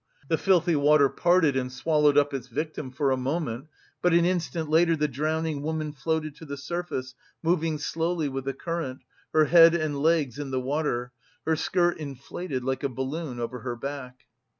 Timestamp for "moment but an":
3.17-4.25